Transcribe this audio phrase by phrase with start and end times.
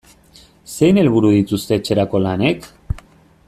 [0.77, 2.67] Zein helburu dituzte etxerako lanek?